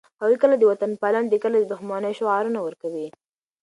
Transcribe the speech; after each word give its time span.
هغوی 0.21 0.37
کله 0.43 0.55
د 0.57 0.63
وطنپالنې 0.71 1.27
او 1.35 1.41
کله 1.43 1.57
د 1.59 1.65
دښمنۍ 1.73 2.13
شعارونه 2.19 2.59
ورکوي. 2.63 3.07